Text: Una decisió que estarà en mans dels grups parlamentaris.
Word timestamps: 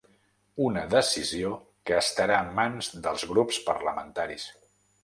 Una 0.67 0.85
decisió 0.93 1.51
que 1.91 2.01
estarà 2.07 2.41
en 2.47 2.51
mans 2.63 2.91
dels 3.07 3.31
grups 3.35 3.65
parlamentaris. 3.71 4.53